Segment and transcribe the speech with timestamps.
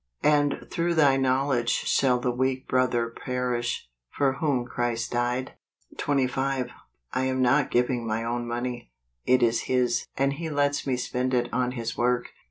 [0.23, 5.53] "And through thy knowledge shall the xceak brother perish, for whom Christ died?"
[5.99, 6.71] 25.
[7.13, 8.89] I am not giving my own money;
[9.27, 12.29] it is His, and He lets me spend it on His work.